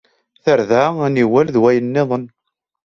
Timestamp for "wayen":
1.61-1.85